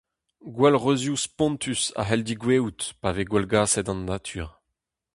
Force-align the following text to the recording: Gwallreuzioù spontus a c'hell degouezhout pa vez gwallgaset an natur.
Gwallreuzioù 0.55 1.17
spontus 1.25 1.83
a 1.99 2.01
c'hell 2.05 2.23
degouezhout 2.27 2.79
pa 2.99 3.09
vez 3.15 3.27
gwallgaset 3.29 3.91
an 3.93 4.01
natur. 4.09 4.49